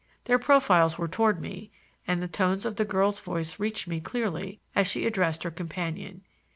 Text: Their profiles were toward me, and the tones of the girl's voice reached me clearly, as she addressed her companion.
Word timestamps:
Their 0.23 0.39
profiles 0.39 0.97
were 0.97 1.07
toward 1.07 1.39
me, 1.39 1.69
and 2.07 2.23
the 2.23 2.27
tones 2.27 2.65
of 2.65 2.77
the 2.77 2.85
girl's 2.85 3.19
voice 3.19 3.59
reached 3.59 3.87
me 3.87 4.01
clearly, 4.01 4.59
as 4.75 4.87
she 4.87 5.05
addressed 5.05 5.43
her 5.43 5.51
companion. 5.51 6.23